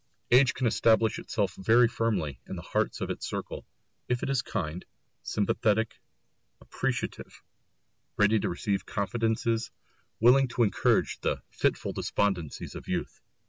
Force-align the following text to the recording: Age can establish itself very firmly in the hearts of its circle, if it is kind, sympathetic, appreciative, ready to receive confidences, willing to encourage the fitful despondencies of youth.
Age 0.31 0.55
can 0.55 0.65
establish 0.65 1.19
itself 1.19 1.53
very 1.53 1.87
firmly 1.87 2.39
in 2.47 2.55
the 2.55 2.63
hearts 2.63 3.01
of 3.01 3.11
its 3.11 3.23
circle, 3.27 3.67
if 4.09 4.23
it 4.23 4.31
is 4.31 4.41
kind, 4.41 4.83
sympathetic, 5.21 5.99
appreciative, 6.59 7.43
ready 8.17 8.39
to 8.39 8.49
receive 8.49 8.87
confidences, 8.87 9.69
willing 10.19 10.47
to 10.47 10.63
encourage 10.63 11.19
the 11.21 11.43
fitful 11.51 11.93
despondencies 11.93 12.73
of 12.73 12.87
youth. 12.87 13.21